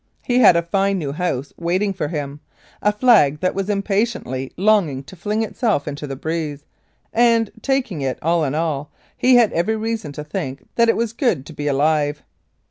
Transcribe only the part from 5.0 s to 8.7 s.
to fling itself to the breeze, and, taking it all in